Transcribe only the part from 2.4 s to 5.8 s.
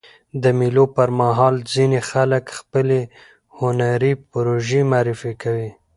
خپلي هنري پروژې معرفي کوي.